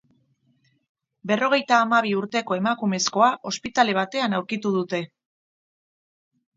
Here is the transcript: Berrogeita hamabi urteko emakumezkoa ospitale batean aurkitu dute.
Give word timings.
Berrogeita 1.31 1.75
hamabi 1.81 2.15
urteko 2.23 2.59
emakumezkoa 2.63 3.31
ospitale 3.53 3.97
batean 4.01 4.37
aurkitu 4.41 4.77
dute. 4.81 5.07